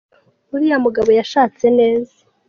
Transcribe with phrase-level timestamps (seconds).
[0.53, 2.15] Uriya mugabo yashatse neza.